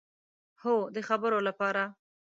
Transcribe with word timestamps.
هو، 0.63 0.75
د 0.95 0.97
خبرو 1.07 1.39
لپاره 1.47 1.83